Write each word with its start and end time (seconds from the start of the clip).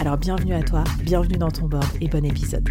Alors 0.00 0.16
bienvenue 0.16 0.54
à 0.54 0.62
toi, 0.62 0.84
bienvenue 1.02 1.38
dans 1.38 1.50
ton 1.50 1.66
board 1.66 1.86
et 2.00 2.08
bon 2.08 2.24
épisode. 2.24 2.68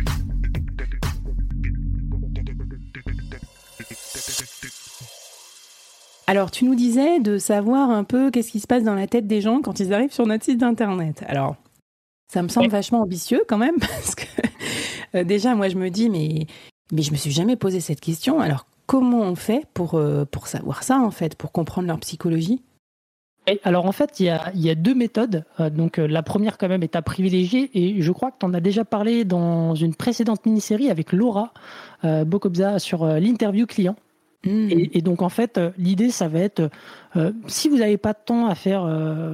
Alors, 6.28 6.52
tu 6.52 6.66
nous 6.66 6.76
disais 6.76 7.20
de 7.20 7.38
savoir 7.38 7.90
un 7.90 8.04
peu 8.04 8.30
qu'est-ce 8.30 8.52
qui 8.52 8.60
se 8.60 8.68
passe 8.68 8.84
dans 8.84 8.96
la 8.96 9.08
tête 9.08 9.28
des 9.28 9.42
gens 9.42 9.62
quand 9.62 9.80
ils 9.80 9.94
arrivent 9.94 10.12
sur 10.12 10.26
notre 10.26 10.44
site 10.44 10.64
internet. 10.64 11.24
Alors, 11.28 11.56
ça 12.32 12.42
me 12.42 12.50
semble 12.50 12.70
vachement 12.70 13.02
ambitieux 13.02 13.44
quand 13.48 13.58
même, 13.58 13.76
parce 13.80 14.16
que 14.16 14.26
euh, 15.16 15.24
déjà, 15.24 15.56
moi, 15.56 15.70
je 15.70 15.78
me 15.78 15.90
dis, 15.90 16.10
mais, 16.10 16.48
mais 16.92 17.02
je 17.02 17.12
me 17.12 17.18
suis 17.18 17.32
jamais 17.32 17.56
posé 17.56 17.80
cette 17.80 18.02
question. 18.02 18.40
Alors, 18.40 18.66
comment 18.86 19.22
on 19.22 19.36
fait 19.36 19.66
pour, 19.74 19.96
euh, 19.96 20.26
pour 20.26 20.48
savoir 20.48 20.84
ça, 20.84 21.00
en 21.00 21.12
fait, 21.12 21.36
pour 21.36 21.52
comprendre 21.52 21.88
leur 21.88 22.00
psychologie? 22.00 22.62
Alors 23.64 23.86
en 23.86 23.92
fait, 23.92 24.20
il 24.20 24.28
y 24.28 24.30
a, 24.30 24.52
y 24.56 24.70
a 24.70 24.76
deux 24.76 24.96
méthodes. 24.96 25.44
Euh, 25.60 25.70
donc 25.70 25.98
la 25.98 26.24
première 26.24 26.58
quand 26.58 26.70
même 26.70 26.84
est 26.84 26.96
à 26.96 27.02
privilégier 27.02 27.70
et 27.74 28.02
je 28.02 28.12
crois 28.12 28.32
que 28.32 28.38
tu 28.40 28.46
en 28.46 28.54
as 28.54 28.62
déjà 28.62 28.86
parlé 28.86 29.26
dans 29.26 29.76
une 29.76 29.96
précédente 29.96 30.46
mini-série 30.46 30.90
avec 30.90 31.12
Laura 31.12 31.54
Bokobza 32.04 32.80
sur 32.80 33.06
l'interview 33.06 33.66
client. 33.66 33.96
Hmm. 34.46 34.68
Et, 34.70 35.02
donc 35.02 35.22
en 35.22 35.30
fait, 35.30 35.58
l'idée, 35.78 36.10
ça 36.10 36.28
va 36.28 36.40
être, 36.40 36.70
si 37.48 37.70
vous 37.70 37.78
n'avez 37.78 37.98
pas 37.98 38.12
de 38.12 38.18
temps 38.26 38.48
à 38.48 38.56
faire, 38.56 38.84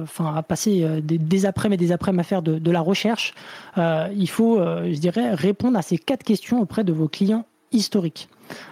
enfin 0.02 0.32
à 0.36 0.42
passer 0.44 1.00
des, 1.02 1.18
des 1.18 1.46
après-midi 1.46 1.82
et 1.82 1.86
des 1.88 1.92
après-midi 1.92 2.20
à 2.20 2.22
faire 2.22 2.42
de, 2.42 2.60
de 2.60 2.70
la 2.70 2.80
recherche, 2.80 3.34
il 3.76 4.28
faut, 4.28 4.60
je 4.60 4.98
dirais, 5.00 5.34
répondre 5.34 5.76
à 5.76 5.82
ces 5.82 5.98
quatre 5.98 6.22
questions 6.22 6.60
auprès 6.60 6.84
de 6.84 6.92
vos 6.92 7.08
clients 7.08 7.44
historiques. 7.72 8.28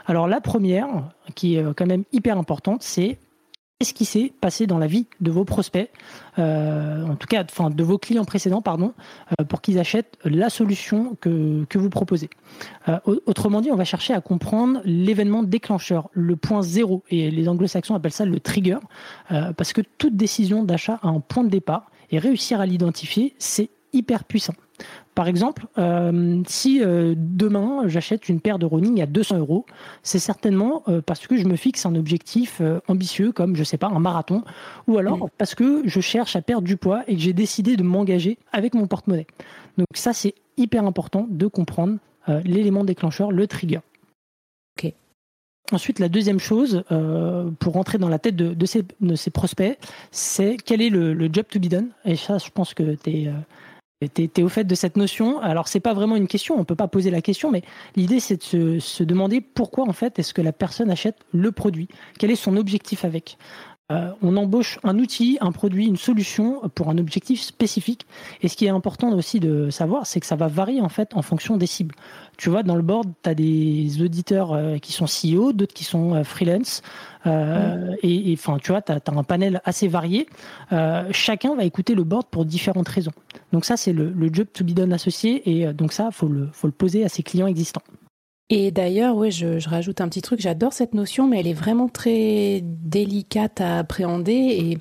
Alors 0.06 0.28
la 0.28 0.40
première, 0.40 0.86
qui 1.34 1.56
est 1.56 1.74
quand 1.74 1.86
même 1.86 2.04
hyper 2.12 2.38
importante, 2.38 2.84
c'est 2.84 3.18
Qu'est-ce 3.80 3.94
qui 3.94 4.06
s'est 4.06 4.32
passé 4.40 4.66
dans 4.66 4.78
la 4.78 4.88
vie 4.88 5.06
de 5.20 5.30
vos 5.30 5.44
prospects, 5.44 5.88
euh, 6.40 7.06
en 7.06 7.14
tout 7.14 7.28
cas 7.28 7.44
enfin, 7.44 7.70
de 7.70 7.84
vos 7.84 7.96
clients 7.96 8.24
précédents, 8.24 8.60
pardon, 8.60 8.92
euh, 9.30 9.44
pour 9.44 9.60
qu'ils 9.60 9.78
achètent 9.78 10.18
la 10.24 10.50
solution 10.50 11.16
que, 11.20 11.64
que 11.68 11.78
vous 11.78 11.88
proposez 11.88 12.28
euh, 12.88 12.98
Autrement 13.26 13.60
dit, 13.60 13.70
on 13.70 13.76
va 13.76 13.84
chercher 13.84 14.14
à 14.14 14.20
comprendre 14.20 14.80
l'événement 14.84 15.44
déclencheur, 15.44 16.08
le 16.12 16.34
point 16.34 16.60
zéro, 16.60 17.04
et 17.08 17.30
les 17.30 17.48
anglo-saxons 17.48 17.94
appellent 17.94 18.10
ça 18.10 18.24
le 18.24 18.40
trigger, 18.40 18.78
parce 19.28 19.72
que 19.72 19.82
toute 19.96 20.16
décision 20.16 20.64
d'achat 20.64 20.98
a 21.02 21.06
un 21.06 21.20
point 21.20 21.44
de 21.44 21.48
départ, 21.48 21.92
et 22.10 22.18
réussir 22.18 22.60
à 22.60 22.66
l'identifier, 22.66 23.36
c'est 23.38 23.70
hyper 23.92 24.24
puissant. 24.24 24.54
Par 25.18 25.26
exemple, 25.26 25.66
euh, 25.78 26.42
si 26.46 26.80
euh, 26.80 27.14
demain 27.16 27.88
j'achète 27.88 28.28
une 28.28 28.40
paire 28.40 28.60
de 28.60 28.66
running 28.66 29.02
à 29.02 29.06
200 29.06 29.38
euros, 29.38 29.66
c'est 30.04 30.20
certainement 30.20 30.84
euh, 30.86 31.00
parce 31.04 31.26
que 31.26 31.36
je 31.36 31.44
me 31.44 31.56
fixe 31.56 31.84
un 31.86 31.96
objectif 31.96 32.62
ambitieux 32.86 33.32
comme, 33.32 33.56
je 33.56 33.64
sais 33.64 33.78
pas, 33.78 33.88
un 33.88 33.98
marathon, 33.98 34.44
ou 34.86 34.96
alors 34.96 35.28
parce 35.36 35.56
que 35.56 35.82
je 35.86 36.00
cherche 36.00 36.36
à 36.36 36.40
perdre 36.40 36.68
du 36.68 36.76
poids 36.76 37.02
et 37.08 37.16
que 37.16 37.20
j'ai 37.20 37.32
décidé 37.32 37.76
de 37.76 37.82
m'engager 37.82 38.38
avec 38.52 38.74
mon 38.74 38.86
porte-monnaie. 38.86 39.26
Donc 39.76 39.88
ça, 39.94 40.12
c'est 40.12 40.34
hyper 40.56 40.84
important 40.84 41.26
de 41.28 41.48
comprendre 41.48 41.98
l'élément 42.44 42.84
déclencheur, 42.84 43.32
le 43.32 43.48
trigger. 43.48 43.80
Ok. 44.76 44.92
Ensuite, 45.72 45.98
la 45.98 46.08
deuxième 46.08 46.38
chose, 46.38 46.84
pour 47.58 47.72
rentrer 47.72 47.98
dans 47.98 48.08
la 48.08 48.20
tête 48.20 48.36
de, 48.36 48.66
ces, 48.66 49.30
prospects, 49.32 49.76
c'est 50.12 50.56
quel 50.64 50.80
est 50.80 50.90
le, 50.90 51.12
le, 51.12 51.28
job 51.32 51.46
to 51.50 51.58
be 51.58 51.66
done? 51.66 51.88
Et 52.04 52.14
ça, 52.14 52.38
je 52.38 52.50
pense 52.50 52.72
que 52.72 52.94
tu 52.94 53.10
es 53.10 53.32
tu 54.06 54.30
es, 54.36 54.42
au 54.42 54.48
fait 54.48 54.64
de 54.64 54.74
cette 54.74 54.96
notion. 54.96 55.40
Alors, 55.40 55.66
c'est 55.66 55.80
pas 55.80 55.92
vraiment 55.92 56.14
une 56.14 56.28
question, 56.28 56.58
on 56.58 56.64
peut 56.64 56.76
pas 56.76 56.86
poser 56.86 57.10
la 57.10 57.20
question, 57.20 57.50
mais 57.50 57.62
l'idée, 57.96 58.20
c'est 58.20 58.54
de 58.54 58.78
se, 58.78 59.02
demander 59.02 59.40
pourquoi, 59.40 59.88
en 59.88 59.92
fait, 59.92 60.18
est-ce 60.18 60.32
que 60.32 60.42
la 60.42 60.52
personne 60.52 60.90
achète 60.90 61.16
le 61.32 61.50
produit? 61.50 61.88
Quel 62.18 62.30
est 62.30 62.36
son 62.36 62.56
objectif 62.56 63.04
avec? 63.04 63.38
Euh, 63.90 64.10
on 64.20 64.36
embauche 64.36 64.78
un 64.84 64.98
outil, 64.98 65.38
un 65.40 65.50
produit, 65.50 65.86
une 65.86 65.96
solution 65.96 66.60
pour 66.74 66.90
un 66.90 66.98
objectif 66.98 67.40
spécifique. 67.40 68.06
Et 68.42 68.48
ce 68.48 68.56
qui 68.56 68.66
est 68.66 68.70
important 68.70 69.10
aussi 69.12 69.40
de 69.40 69.70
savoir, 69.70 70.06
c'est 70.06 70.20
que 70.20 70.26
ça 70.26 70.36
va 70.36 70.46
varier 70.46 70.82
en 70.82 70.90
fait 70.90 71.14
en 71.14 71.22
fonction 71.22 71.56
des 71.56 71.66
cibles. 71.66 71.94
Tu 72.36 72.50
vois, 72.50 72.62
dans 72.62 72.76
le 72.76 72.82
board, 72.82 73.08
tu 73.22 73.30
as 73.30 73.34
des 73.34 74.02
auditeurs 74.02 74.52
euh, 74.52 74.76
qui 74.76 74.92
sont 74.92 75.06
CEO, 75.06 75.52
d'autres 75.54 75.72
qui 75.72 75.84
sont 75.84 76.14
euh, 76.14 76.22
freelance. 76.22 76.82
Et 77.24 78.32
enfin, 78.32 78.58
tu 78.62 78.72
vois, 78.72 78.80
tu 78.80 78.92
as, 78.92 79.00
un 79.06 79.22
panel 79.22 79.60
assez 79.66 79.86
varié. 79.86 80.26
chacun 81.10 81.54
va 81.56 81.64
écouter 81.64 81.94
le 81.94 82.02
board 82.02 82.26
pour 82.30 82.46
différentes 82.46 82.88
raisons. 82.88 83.12
Donc 83.52 83.66
ça, 83.66 83.76
c'est 83.76 83.92
le, 83.92 84.14
job 84.32 84.46
to 84.54 84.64
be 84.64 84.70
done 84.70 84.94
associé. 84.94 85.42
Et 85.50 85.70
donc 85.74 85.92
ça, 85.92 86.10
faut 86.10 86.28
le, 86.28 86.48
faut 86.52 86.68
le 86.68 86.72
poser 86.72 87.04
à 87.04 87.10
ses 87.10 87.22
clients 87.22 87.46
existants. 87.46 87.82
Et 88.50 88.70
d'ailleurs, 88.70 89.16
ouais, 89.16 89.30
je, 89.30 89.58
je, 89.58 89.68
rajoute 89.68 90.00
un 90.00 90.08
petit 90.08 90.22
truc, 90.22 90.40
j'adore 90.40 90.72
cette 90.72 90.94
notion, 90.94 91.26
mais 91.26 91.40
elle 91.40 91.46
est 91.46 91.52
vraiment 91.52 91.88
très 91.88 92.60
délicate 92.62 93.60
à 93.60 93.78
appréhender. 93.78 94.32
Et 94.32 94.78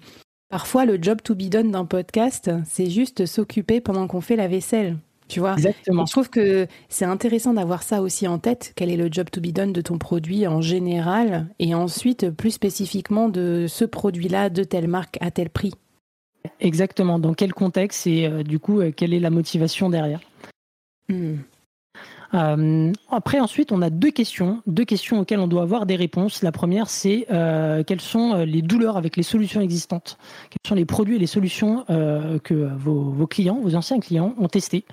parfois, 0.50 0.86
le 0.86 0.98
job 1.02 1.22
to 1.22 1.36
be 1.36 1.50
done 1.50 1.72
d'un 1.72 1.86
podcast, 1.86 2.50
c'est 2.66 2.90
juste 2.90 3.26
s'occuper 3.26 3.82
pendant 3.82 4.08
qu'on 4.08 4.22
fait 4.22 4.38
la 4.38 4.48
vaisselle. 4.48 4.98
Tu 5.28 5.42
vois 5.42 5.54
Exactement. 5.54 6.06
je 6.06 6.12
trouve 6.12 6.30
que 6.30 6.68
c'est 6.88 7.06
intéressant 7.06 7.54
d'avoir 7.54 7.84
ça 7.84 8.02
aussi 8.02 8.28
en 8.28 8.40
tête. 8.40 8.72
Quel 8.76 8.90
est 8.90 8.98
le 8.98 9.10
job 9.12 9.30
to 9.30 9.42
be 9.42 9.48
done 9.48 9.74
de 9.74 9.82
ton 9.82 9.98
produit 9.98 10.48
en 10.48 10.62
général 10.62 11.48
et 11.60 11.76
ensuite 11.76 12.30
plus 12.30 12.52
spécifiquement 12.52 13.28
de 13.28 13.66
ce 13.68 13.84
produit-là, 13.84 14.50
de 14.50 14.64
telle 14.64 14.88
marque 14.88 15.18
à 15.20 15.32
tel 15.32 15.50
prix. 15.50 15.74
Exactement. 16.62 17.20
Dans 17.20 17.34
quel 17.34 17.54
contexte 17.54 18.08
et 18.08 18.28
euh, 18.28 18.44
du 18.44 18.60
coup, 18.60 18.80
euh, 18.80 18.92
quelle 18.96 19.14
est 19.14 19.20
la 19.20 19.30
motivation 19.30 19.90
derrière? 19.90 20.22
Hmm. 21.10 21.36
Euh, 22.34 22.92
après, 23.10 23.40
ensuite, 23.40 23.72
on 23.72 23.82
a 23.82 23.90
deux 23.90 24.12
questions, 24.12 24.62
deux 24.68 24.86
questions 24.86 25.20
auxquelles 25.20 25.40
on 25.40 25.48
doit 25.48 25.62
avoir 25.62 25.86
des 25.86 25.96
réponses. 25.96 26.44
La 26.44 26.52
première, 26.52 26.90
c'est 26.90 27.26
euh, 27.32 27.84
quelles 27.84 28.02
sont 28.02 28.34
euh, 28.34 28.46
les 28.46 28.62
douleurs 28.62 28.98
avec 28.98 29.16
les 29.18 29.24
solutions 29.24 29.62
existantes? 29.62 30.18
Quels 30.50 30.68
sont 30.68 30.76
les 30.76 30.86
produits 30.86 31.16
et 31.16 31.20
les 31.20 31.28
solutions 31.28 31.86
que 31.88 32.54
vos, 32.54 33.02
vos, 33.02 33.28
clients, 33.28 33.60
vos 33.62 33.76
anciens 33.76 34.00
clients 34.00 34.34
ont 34.38 34.48
testés? 34.48 34.86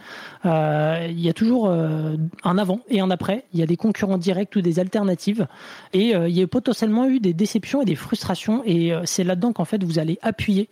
Il 0.44 1.20
y 1.20 1.28
a 1.28 1.32
toujours 1.32 1.68
un 1.70 2.58
avant 2.58 2.80
et 2.88 3.00
un 3.00 3.10
après. 3.10 3.44
Il 3.52 3.60
y 3.60 3.62
a 3.62 3.66
des 3.66 3.76
concurrents 3.76 4.18
directs 4.18 4.54
ou 4.56 4.60
des 4.60 4.78
alternatives. 4.78 5.46
Et 5.92 6.10
il 6.10 6.30
y 6.30 6.42
a 6.42 6.46
potentiellement 6.46 7.06
eu 7.06 7.20
des 7.20 7.32
déceptions 7.32 7.82
et 7.82 7.84
des 7.84 7.94
frustrations. 7.94 8.62
Et 8.64 8.92
c'est 9.04 9.24
là-dedans 9.24 9.52
qu'en 9.52 9.64
fait, 9.64 9.82
vous 9.82 9.98
allez 9.98 10.18
appuyer 10.22 10.68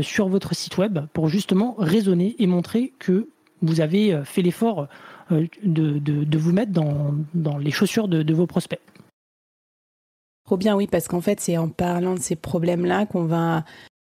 sur 0.00 0.28
votre 0.28 0.54
site 0.54 0.78
web 0.78 1.00
pour 1.12 1.28
justement 1.28 1.74
raisonner 1.78 2.36
et 2.38 2.46
montrer 2.46 2.92
que 2.98 3.28
vous 3.62 3.80
avez 3.80 4.20
fait 4.24 4.42
l'effort 4.42 4.88
euh, 5.32 5.46
de, 5.62 5.98
de, 5.98 6.38
vous 6.38 6.52
mettre 6.52 6.72
dans, 6.72 7.14
dans 7.34 7.58
les 7.58 7.70
chaussures 7.70 8.08
de, 8.08 8.22
de, 8.22 8.34
vos 8.34 8.46
prospects. 8.46 8.80
Trop 10.44 10.56
bien, 10.56 10.76
oui, 10.76 10.86
parce 10.86 11.08
qu'en 11.08 11.20
fait, 11.20 11.40
c'est 11.40 11.58
en 11.58 11.68
parlant 11.68 12.14
de 12.14 12.20
ces 12.20 12.36
problèmes-là 12.36 13.06
qu'on 13.06 13.24
va 13.24 13.64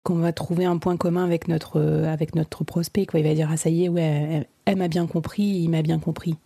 qu'on 0.05 0.17
va 0.17 0.33
trouver 0.33 0.65
un 0.65 0.79
point 0.79 0.97
commun 0.97 1.25
avec 1.25 1.49
notre 1.49 1.81
avec 2.05 2.37
notre 2.37 2.63
prospect. 2.63 3.07
Quoi. 3.07 3.21
Il 3.21 3.27
va 3.27 3.35
dire 3.35 3.49
ah 3.51 3.57
ça 3.57 3.71
y 3.71 3.85
est, 3.85 3.89
ouais, 3.89 4.47
elle, 4.65 4.77
m'a 4.77 4.87
bien 4.87 5.07
compris, 5.07 5.43
il 5.43 5.69
m'a 5.69 5.83
bien 5.83 5.99
compris. 5.99 6.37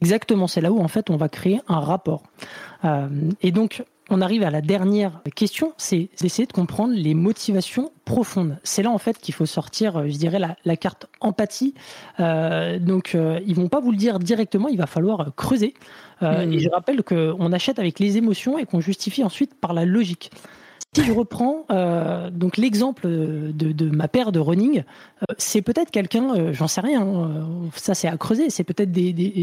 Exactement, 0.00 0.46
c'est 0.46 0.60
là 0.60 0.70
où 0.70 0.78
en 0.78 0.86
fait 0.86 1.10
on 1.10 1.16
va 1.16 1.28
créer 1.28 1.60
un 1.66 1.80
rapport. 1.80 2.22
Euh, 2.84 3.08
et 3.42 3.50
donc 3.50 3.84
on 4.10 4.20
arrive 4.20 4.42
à 4.42 4.50
la 4.50 4.60
dernière 4.60 5.20
question, 5.34 5.72
c'est 5.76 6.08
d'essayer 6.20 6.46
de 6.46 6.52
comprendre 6.52 6.94
les 6.94 7.14
motivations 7.14 7.92
profondes. 8.04 8.58
C'est 8.62 8.82
là 8.82 8.90
en 8.90 8.98
fait 8.98 9.18
qu'il 9.18 9.34
faut 9.34 9.46
sortir, 9.46 9.98
euh, 9.98 10.08
je 10.08 10.16
dirais, 10.16 10.38
la, 10.38 10.76
carte 10.76 11.06
empathie. 11.20 11.74
Euh, 12.20 12.78
donc 12.78 13.14
euh, 13.14 13.40
ils 13.46 13.54
vont 13.54 13.68
pas 13.68 13.80
vous 13.80 13.90
le 13.90 13.96
dire 13.96 14.18
directement, 14.18 14.68
il 14.68 14.78
va 14.78 14.86
falloir 14.86 15.34
creuser. 15.36 15.74
Euh, 16.22 16.46
mm. 16.46 16.52
Et 16.52 16.58
je 16.58 16.68
rappelle 16.70 17.02
qu'on 17.02 17.52
achète 17.52 17.78
avec 17.78 17.98
les 17.98 18.16
émotions 18.16 18.58
et 18.58 18.64
qu'on 18.64 18.80
justifie 18.80 19.22
ensuite 19.22 19.54
par 19.54 19.72
la 19.72 19.84
logique. 19.84 20.30
Si 20.98 21.04
je 21.04 21.12
reprends 21.12 21.64
euh, 21.70 22.28
donc 22.28 22.56
l'exemple 22.56 23.06
de, 23.06 23.90
ma 23.90 24.08
paire 24.08 24.32
de 24.32 24.40
running, 24.40 24.80
euh, 24.80 25.34
c'est 25.38 25.62
peut-être 25.62 25.92
quelqu'un, 25.92 26.34
euh, 26.34 26.52
j'en 26.52 26.66
sais 26.66 26.80
rien, 26.80 27.46
ça 27.76 27.94
c'est 27.94 28.08
à 28.08 28.16
creuser, 28.16 28.50
c'est 28.50 28.64
peut-être 28.64 28.90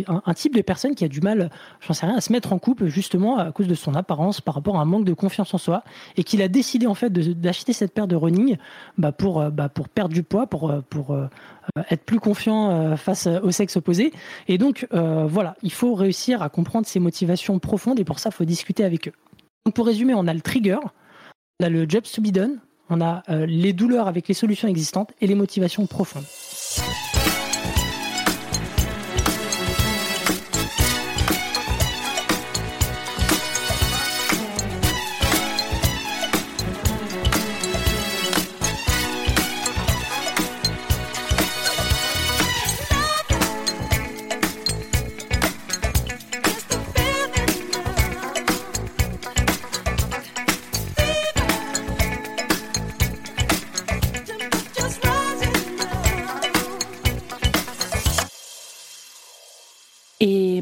un, 0.07 0.33
type 0.33 0.53
de 0.53 0.61
personne 0.61 0.95
qui 0.95 1.05
a 1.05 1.07
du 1.07 1.21
mal, 1.21 1.49
j'en 1.79 1.93
sais 1.93 2.07
rien, 2.07 2.17
à 2.17 2.19
se 2.19 2.33
mettre 2.33 2.51
en 2.51 2.59
couple 2.59 2.87
justement 2.87 3.37
à 3.37 3.53
cause 3.53 3.67
de 3.67 3.73
son 3.73 3.95
apparence 3.95 4.41
par 4.41 4.53
rapport 4.55 4.75
à 4.75 4.81
un 4.81 4.85
manque 4.85 5.05
de 5.05 5.13
confiance 5.13 5.53
en 5.53 5.57
soi 5.57 5.83
et 6.17 6.25
qu'il 6.25 6.41
a 6.41 6.49
décidé 6.49 6.87
en 6.87 6.93
fait 6.93 7.09
d'acheter 7.09 7.71
cette 7.71 7.93
paire 7.93 8.07
de 8.07 8.17
running 8.17 8.57
bah, 8.97 9.13
pour, 9.13 9.41
bah, 9.49 9.69
pour 9.69 9.87
perdre 9.87 10.13
du 10.13 10.23
poids, 10.23 10.47
pour, 10.47 10.73
pour 10.89 11.17
être 11.89 12.03
plus 12.03 12.19
confiant 12.19 12.97
face 12.97 13.27
au 13.27 13.51
sexe 13.51 13.77
opposé. 13.77 14.11
Et 14.49 14.57
donc 14.57 14.87
voilà, 14.91 15.55
il 15.63 15.71
faut 15.71 15.93
réussir 15.93 16.41
à 16.41 16.49
comprendre 16.49 16.85
ses 16.85 16.99
motivations 16.99 17.59
profondes 17.59 17.97
et 17.97 18.03
pour 18.03 18.19
ça 18.19 18.29
il 18.33 18.35
faut 18.35 18.43
discuter 18.43 18.83
avec 18.83 19.07
eux. 19.07 19.13
Donc 19.65 19.73
pour 19.73 19.85
résumer, 19.85 20.13
on 20.13 20.27
a 20.27 20.33
le 20.33 20.41
trigger, 20.41 20.77
on 21.59 21.65
a 21.65 21.69
le 21.69 21.85
job 21.87 22.03
to 22.03 22.21
be 22.21 22.31
done, 22.31 22.59
on 22.89 23.01
a 23.01 23.23
euh, 23.29 23.45
les 23.45 23.73
douleurs 23.73 24.07
avec 24.07 24.27
les 24.27 24.33
solutions 24.33 24.67
existantes 24.67 25.13
et 25.21 25.27
les 25.27 25.35
motivations 25.35 25.85
profondes. 25.87 26.25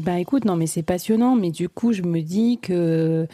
Bah 0.00 0.18
écoute, 0.18 0.44
non 0.44 0.56
mais 0.56 0.66
c'est 0.66 0.82
passionnant, 0.82 1.36
mais 1.36 1.50
du 1.50 1.68
coup 1.68 1.92
je 1.92 2.02
me 2.02 2.20
dis 2.20 2.58
que 2.60 3.26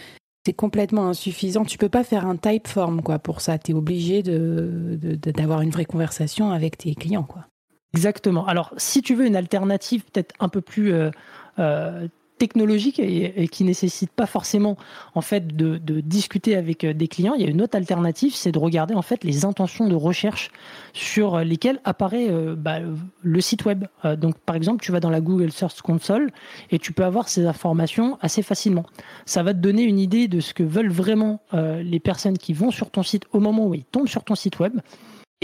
c'est 0.44 0.52
complètement 0.52 1.08
insuffisant. 1.08 1.64
Tu 1.64 1.78
peux 1.78 1.88
pas 1.88 2.04
faire 2.04 2.26
un 2.26 2.36
type 2.36 2.68
form 2.68 3.02
quoi 3.02 3.18
pour 3.18 3.40
ça. 3.40 3.58
Tu 3.58 3.72
es 3.72 3.74
obligé 3.74 4.22
de, 4.22 4.98
d'avoir 5.16 5.60
une 5.60 5.70
vraie 5.70 5.84
conversation 5.84 6.50
avec 6.50 6.78
tes 6.78 6.94
clients 6.94 7.24
quoi. 7.24 7.46
Exactement. 7.94 8.46
Alors 8.46 8.72
si 8.76 9.02
tu 9.02 9.14
veux 9.14 9.26
une 9.26 9.36
alternative 9.36 10.04
peut-être 10.04 10.34
un 10.40 10.48
peu 10.48 10.60
plus 10.60 10.92
euh, 10.92 11.10
euh, 11.58 12.08
technologique 12.40 12.98
et, 12.98 13.48
qui 13.48 13.64
nécessite 13.64 14.10
pas 14.10 14.24
forcément 14.24 14.78
en 15.14 15.20
fait 15.20 15.46
de, 15.46 15.78
discuter 16.00 16.56
avec 16.56 16.84
euh, 16.84 16.94
des 16.94 17.06
clients. 17.06 17.34
Il 17.34 17.42
y 17.42 17.44
a 17.44 17.50
une 17.50 17.60
autre 17.60 17.76
alternative, 17.76 18.32
c'est 18.34 18.50
de 18.50 18.58
regarder 18.58 18.94
les 19.22 19.44
intentions 19.44 19.86
de 19.86 19.94
recherche 19.94 20.50
sur 20.94 21.40
lesquelles 21.40 21.80
apparaît 21.84 22.28
euh, 22.30 22.56
bah, 22.56 22.78
le 23.22 23.40
site 23.42 23.66
web. 23.66 23.84
Euh, 24.06 24.16
donc 24.16 24.38
par 24.38 24.56
exemple, 24.56 24.82
tu 24.82 24.90
vas 24.90 25.00
dans 25.00 25.10
la 25.10 25.20
Google 25.20 25.52
Search 25.52 25.82
Console 25.82 26.30
et 26.70 26.78
tu 26.78 26.94
peux 26.94 27.04
avoir 27.04 27.28
ces 27.28 27.44
informations 27.44 28.18
assez 28.22 28.42
facilement. 28.42 28.86
Ça 29.26 29.42
va 29.42 29.52
te 29.52 29.58
donner 29.58 29.82
une 29.82 29.98
idée 29.98 30.26
de 30.26 30.40
ce 30.40 30.54
que 30.54 30.62
veulent 30.62 30.90
vraiment 30.90 31.42
les 31.52 32.00
personnes 32.00 32.38
qui 32.38 32.54
vont 32.54 32.70
sur 32.70 32.90
ton 32.90 33.02
site 33.02 33.24
au 33.32 33.40
moment 33.40 33.66
où 33.66 33.74
ils 33.74 33.84
tombent 33.84 34.08
sur 34.08 34.24
ton 34.24 34.34
site 34.34 34.58
web. 34.60 34.80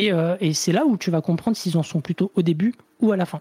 Euh, 0.01 0.37
et, 0.41 0.53
c'est 0.53 0.73
là 0.73 0.85
où 0.85 0.97
tu 0.97 1.11
vas 1.11 1.21
comprendre 1.21 1.57
s'ils 1.57 1.77
en 1.79 1.83
sont 1.83 2.01
plutôt 2.01 2.31
au 2.35 2.43
début 2.43 2.75
ou 3.01 3.13
à 3.13 3.17
la 3.17 3.25
fin. 3.25 3.41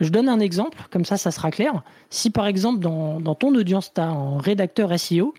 Je 0.00 0.08
donne 0.08 0.28
un 0.28 0.40
exemple, 0.40 0.78
comme 0.90 1.04
ça, 1.04 1.16
ça 1.16 1.30
sera 1.30 1.50
clair. 1.50 1.82
Si 2.10 2.30
par 2.30 2.46
exemple, 2.46 2.80
dans, 2.80 3.34
ton 3.34 3.54
audience, 3.54 3.92
tu 3.94 4.00
as 4.00 4.06
un 4.06 4.38
rédacteur 4.38 4.98
SEO 4.98 5.34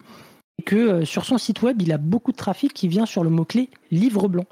et 0.58 0.64
que 0.64 0.76
euh, 0.76 1.06
sur 1.06 1.26
son 1.26 1.38
site 1.38 1.62
web, 1.62 1.82
il 1.82 1.92
a 1.92 1.98
beaucoup 1.98 2.32
de 2.32 2.38
trafic 2.38 2.74
qui 2.74 2.88
vient 2.88 3.06
sur 3.06 3.24
le 3.24 3.30
mot-clé 3.30 3.70
livre 3.92 4.30
blanc, 4.30 4.46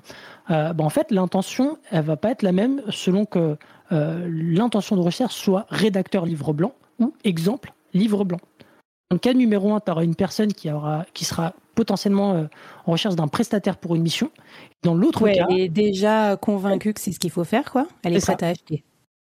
euh, 0.49 0.73
ben, 0.73 0.83
en 0.83 0.89
fait, 0.89 1.09
l'intention, 1.11 1.77
elle 1.89 2.03
va 2.03 2.17
pas 2.17 2.31
être 2.31 2.41
la 2.41 2.51
même 2.51 2.81
selon 2.89 3.25
que 3.25 3.57
l'intention 3.91 4.95
de 4.95 5.01
recherche 5.01 5.35
soit 5.35 5.67
rédacteur 5.69 6.25
livre 6.25 6.51
blanc 6.51 6.73
ou 6.97 7.13
exemple 7.23 7.73
livre 7.93 8.23
blanc. 8.23 8.39
Dans 9.13 9.17
le 9.17 9.19
cas 9.19 9.33
numéro 9.35 9.71
1, 9.75 9.81
tu 9.81 9.91
auras 9.91 10.03
une 10.03 10.15
personne 10.15 10.51
qui, 10.51 10.71
aura, 10.71 11.05
qui 11.13 11.23
sera 11.23 11.53
potentiellement 11.75 12.33
euh, 12.33 12.45
en 12.87 12.93
recherche 12.93 13.13
d'un 13.13 13.27
prestataire 13.27 13.77
pour 13.77 13.93
une 13.93 14.01
mission. 14.01 14.31
Dans 14.81 14.95
l'autre 14.95 15.29
cas, 15.29 15.45
elle 15.51 15.59
est 15.59 15.69
déjà 15.69 16.35
convaincue 16.35 16.95
que 16.95 16.99
c'est 16.99 17.11
ce 17.11 17.19
qu'il 17.19 17.29
faut 17.29 17.43
faire, 17.43 17.71
quoi. 17.71 17.87
Elle 18.01 18.15
est, 18.15 18.25
prête 18.25 18.41
à 18.41 18.47
acheter. 18.47 18.83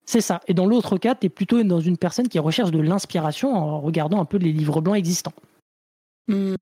C'est 0.06 0.22
ça. 0.22 0.40
Et 0.48 0.54
dans 0.54 0.64
l'autre 0.64 0.96
cas, 0.96 1.14
tu 1.14 1.26
es 1.26 1.28
plutôt 1.28 1.62
dans 1.62 1.80
une 1.80 1.98
personne 1.98 2.28
qui 2.28 2.38
recherche 2.38 2.70
de 2.70 2.78
l'inspiration 2.78 3.54
en 3.54 3.78
regardant 3.82 4.18
un 4.18 4.24
peu 4.24 4.38
les 4.38 4.50
livres 4.50 4.80
blancs 4.80 4.96
existants. 4.96 5.34
Hmm. 6.26 6.54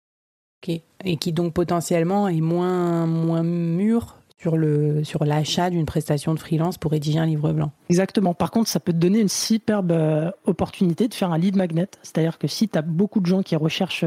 Ok. 0.67 0.81
Et 1.05 1.17
qui 1.17 1.33
donc 1.33 1.55
potentiellement 1.55 2.27
est 2.27 2.41
moins, 2.41 3.07
moins 3.07 3.45
mûr 3.45 4.17
sur 4.45 4.59
le 4.59 5.05
sur 5.05 5.25
l'achat 5.25 5.71
d'une 5.71 5.87
prestation 5.87 6.35
de 6.35 6.39
freelance 6.39 6.77
pour 6.77 6.91
rédiger 6.91 7.19
un 7.19 7.25
livre 7.25 7.51
blanc. 7.55 7.73
Exactement. 7.89 8.35
Par 8.35 8.51
contre, 8.51 8.69
ça 8.69 8.79
peut 8.79 8.93
te 8.93 8.99
donner 8.99 9.21
une 9.21 9.31
superbe 9.31 9.91
euh, 9.91 10.31
opportunité 10.45 11.09
de 11.09 11.15
faire 11.15 11.33
un 11.33 11.39
lead 11.39 11.57
magnet. 11.57 11.89
C'est-à-dire 12.03 12.37
que 12.37 12.47
si 12.47 12.69
tu 12.69 12.77
as 12.77 12.83
beaucoup 12.83 13.21
de 13.21 13.27
gens 13.27 13.43
qui 13.43 13.57
recherchent 13.57 14.05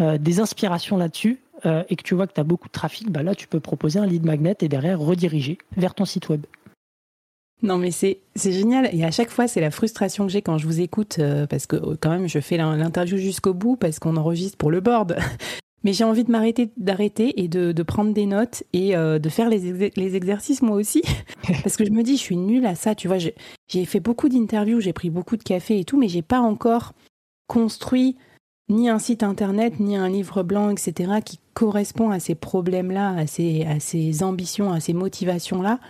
euh, 0.00 0.16
des 0.16 0.38
inspirations 0.38 0.96
là-dessus 0.96 1.40
euh, 1.66 1.82
et 1.88 1.96
que 1.96 2.04
tu 2.04 2.14
vois 2.14 2.28
que 2.28 2.34
tu 2.34 2.40
as 2.40 2.44
beaucoup 2.44 2.68
de 2.68 2.72
trafic, 2.72 3.10
bah 3.10 3.24
là, 3.24 3.34
tu 3.34 3.48
peux 3.48 3.58
proposer 3.58 3.98
un 3.98 4.06
lead 4.06 4.24
magnet 4.24 4.54
et 4.60 4.68
derrière 4.68 5.00
rediriger 5.00 5.58
vers 5.76 5.94
ton 5.94 6.04
site 6.04 6.28
web. 6.28 6.46
Non 7.62 7.78
mais 7.78 7.90
c'est 7.90 8.20
génial 8.36 8.90
et 8.92 9.04
à 9.04 9.10
chaque 9.10 9.30
fois 9.30 9.48
c'est 9.48 9.60
la 9.60 9.70
frustration 9.70 10.26
que 10.26 10.32
j'ai 10.32 10.42
quand 10.42 10.58
je 10.58 10.66
vous 10.66 10.80
écoute 10.80 11.18
parce 11.48 11.66
que 11.66 11.76
quand 11.94 12.10
même 12.10 12.28
je 12.28 12.40
fais 12.40 12.58
l'interview 12.58 13.16
jusqu'au 13.16 13.54
bout 13.54 13.76
parce 13.76 13.98
qu'on 13.98 14.16
enregistre 14.16 14.58
pour 14.58 14.70
le 14.70 14.80
board 14.80 15.16
mais 15.84 15.92
j'ai 15.92 16.04
envie 16.04 16.24
de 16.24 16.30
m'arrêter, 16.30 16.70
d'arrêter 16.76 17.42
et 17.42 17.48
de, 17.48 17.82
prendre 17.82 18.12
des 18.12 18.26
notes 18.26 18.64
et 18.72 18.96
euh, 18.96 19.18
de 19.18 19.28
faire 19.28 19.48
les, 19.48 19.90
les, 19.94 20.16
exercices 20.16 20.62
moi 20.62 20.76
aussi. 20.76 21.02
Parce 21.62 21.76
que 21.76 21.84
je 21.84 21.90
me 21.90 22.02
dis, 22.02 22.16
je 22.16 22.22
suis 22.22 22.36
nulle 22.36 22.66
à 22.66 22.74
ça. 22.74 22.94
Tu 22.94 23.06
vois, 23.06 23.18
j'ai 23.18 23.84
fait 23.84 24.00
beaucoup 24.00 24.28
d'interviews, 24.28 24.80
j'ai 24.80 24.94
pris 24.94 25.10
beaucoup 25.10 25.36
de 25.36 25.42
café 25.42 25.78
et 25.78 25.84
tout, 25.84 25.98
mais 25.98 26.08
j'ai 26.08 26.22
pas 26.22 26.40
encore 26.40 26.94
construit 27.46 28.16
ni 28.70 28.88
un 28.88 28.98
site 28.98 29.22
internet, 29.22 29.78
ni 29.78 29.96
un 29.96 30.08
livre 30.08 30.42
blanc, 30.42 30.70
etc., 30.70 31.20
qui 31.22 31.38
correspond 31.52 32.10
à 32.10 32.18
ces 32.18 32.34
problèmes-là, 32.34 33.10
à 33.10 33.26
ces, 33.26 33.64
à 33.64 33.78
ces 33.78 34.22
ambitions, 34.22 34.72
à 34.72 34.80
ces 34.80 34.94
motivations-là. 34.94 35.80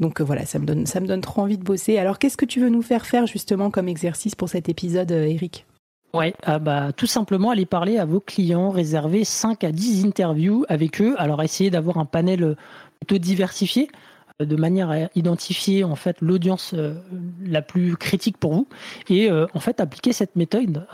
Donc 0.00 0.20
euh, 0.20 0.24
voilà, 0.24 0.44
ça 0.44 0.58
me, 0.58 0.66
donne, 0.66 0.86
ça 0.86 1.00
me 1.00 1.06
donne 1.06 1.20
trop 1.20 1.42
envie 1.42 1.56
de 1.56 1.64
bosser. 1.64 1.98
Alors 1.98 2.18
qu'est-ce 2.18 2.36
que 2.36 2.44
tu 2.44 2.60
veux 2.60 2.68
nous 2.68 2.82
faire 2.82 3.06
faire 3.06 3.26
justement 3.26 3.70
comme 3.70 3.88
exercice 3.88 4.34
pour 4.34 4.48
cet 4.48 4.68
épisode, 4.68 5.12
euh, 5.12 5.24
Eric? 5.24 5.66
Ouais, 6.14 6.34
ah 6.44 6.58
bah, 6.58 6.92
tout 6.92 7.06
simplement 7.06 7.50
aller 7.50 7.66
parler 7.66 7.98
à 7.98 8.04
vos 8.04 8.20
clients, 8.20 8.70
réserver 8.70 9.24
5 9.24 9.64
à 9.64 9.72
10 9.72 10.06
interviews 10.06 10.64
avec 10.68 11.00
eux. 11.00 11.14
Alors 11.18 11.42
essayez 11.42 11.70
d'avoir 11.70 11.98
un 11.98 12.04
panel 12.04 12.42
euh, 12.42 12.56
plutôt 13.00 13.18
diversifié 13.18 13.88
euh, 14.40 14.46
de 14.46 14.56
manière 14.56 14.90
à 14.90 14.96
identifier 15.14 15.84
en 15.84 15.94
fait 15.94 16.16
l'audience 16.22 16.72
euh, 16.74 16.94
la 17.44 17.60
plus 17.60 17.96
critique 17.96 18.38
pour 18.38 18.54
vous 18.54 18.68
et 19.10 19.30
en 19.30 19.60
fait 19.60 19.80
appliquer 19.80 20.12
cette 20.12 20.36
méthode, 20.36 20.86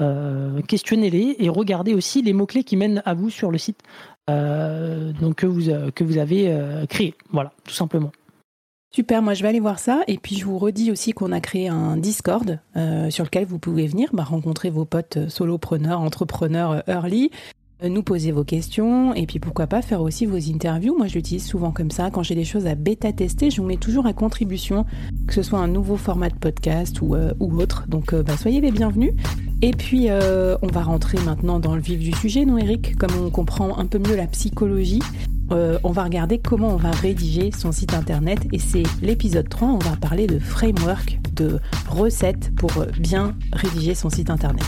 questionnez-les 0.67 1.37
et 1.39 1.49
regardez 1.49 1.95
aussi 1.95 2.23
les 2.23 2.33
mots 2.33 2.47
clés 2.47 2.65
qui 2.65 2.77
mènent 2.77 3.03
à 3.05 3.15
vous 3.15 3.31
sur 3.31 3.51
le 3.51 3.59
site 3.59 3.81
donc 4.29 5.37
que 5.37 5.47
vous 5.47 5.63
que 5.95 6.05
vous 6.05 6.19
avez 6.19 6.85
créé. 6.89 7.15
Voilà, 7.31 7.53
tout 7.65 7.75
simplement. 7.75 8.13
Super, 8.95 9.23
moi 9.23 9.33
je 9.33 9.43
vais 9.43 9.49
aller 9.49 9.61
voir 9.61 9.79
ça. 9.79 10.03
Et 10.07 10.19
puis 10.19 10.37
je 10.37 10.45
vous 10.45 10.59
redis 10.59 10.91
aussi 10.91 11.13
qu'on 11.13 11.33
a 11.33 11.41
créé 11.41 11.69
un 11.69 11.97
Discord 11.97 12.59
euh, 12.77 13.09
sur 13.09 13.25
lequel 13.25 13.47
vous 13.47 13.59
pouvez 13.59 13.87
venir 13.87 14.11
bah, 14.13 14.23
rencontrer 14.23 14.69
vos 14.69 14.85
potes 14.85 15.17
euh, 15.17 15.29
solopreneurs, 15.31 16.01
entrepreneurs 16.01 16.73
euh, 16.73 16.81
early, 16.89 17.31
nous 17.83 18.03
poser 18.03 18.33
vos 18.33 18.45
questions 18.45 19.15
et 19.15 19.27
puis 19.27 19.39
pourquoi 19.39 19.67
pas 19.67 19.81
faire 19.81 20.03
aussi 20.03 20.27
vos 20.27 20.37
interviews. 20.37 20.95
Moi 20.95 21.07
je 21.07 21.15
l'utilise 21.15 21.47
souvent 21.47 21.71
comme 21.73 21.91
ça. 21.91 22.11
Quand 22.11 22.23
j'ai 22.23 22.35
des 22.35 22.45
choses 22.45 22.67
à 22.67 22.75
bêta 22.75 23.15
tester, 23.15 23.51
je 23.51 23.63
vous 23.63 23.67
mets 23.67 23.79
toujours 23.79 24.05
à 24.05 24.13
contribution, 24.13 24.85
que 25.27 25.33
ce 25.33 25.43
soit 25.43 25.61
un 25.61 25.69
nouveau 25.69 25.97
format 25.97 26.29
de 26.29 26.37
podcast 26.37 27.01
ou, 27.01 27.17
ou 27.41 27.61
autre. 27.61 27.87
Donc 27.89 28.15
bah, 28.15 28.37
soyez 28.37 28.61
les 28.61 28.71
bienvenus. 28.71 29.15
Et 29.63 29.73
puis 29.73 30.11
on 30.11 30.67
va 30.69 30.83
rentrer 30.83 31.19
maintenant 31.25 31.59
dans 31.59 31.75
le 31.75 31.81
vif 31.81 31.99
du 31.99 32.13
sujet, 32.13 32.45
non 32.45 32.57
Eric? 32.57 32.95
Comme 32.99 33.17
on 33.21 33.31
comprend 33.31 33.77
un 33.79 33.87
peu 33.87 33.99
mieux 33.99 34.15
la 34.15 34.29
psychologie. 34.29 35.01
Euh, 35.51 35.79
on 35.85 35.91
va 35.91 36.05
regarder 36.05 36.39
comment 36.39 36.69
on 36.69 36.77
va 36.77 36.91
rédiger 36.91 37.51
son 37.51 37.73
site 37.73 37.95
internet 37.95 38.47
et 38.53 38.59
c'est 38.59 38.85
l'épisode 39.03 39.49
3, 39.49 39.69
on 39.69 39.79
va 39.79 39.97
parler 39.97 40.27
de 40.27 40.39
framework, 40.39 41.19
de 41.35 41.59
recettes 41.89 42.55
pour 42.57 42.73
bien 42.99 43.37
rédiger 43.53 43.95
son 43.95 44.09
site 44.09 44.31
internet. 44.31 44.65